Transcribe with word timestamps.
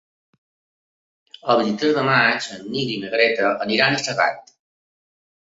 El 1.53 1.59
vint-i-tres 1.59 1.93
de 1.99 2.05
maig 2.09 2.49
en 2.57 2.65
Nil 2.77 2.89
i 2.97 2.97
na 3.05 3.13
Greta 3.17 3.53
aniran 3.67 3.99
a 3.99 4.03
Segart. 4.09 4.53